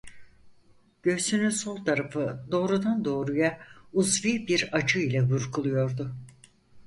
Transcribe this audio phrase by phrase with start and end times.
[1.03, 3.59] Göğsünün sol tarafı doğrudan doğruya
[3.93, 6.15] uzvi bir acı ile burkuluyordu.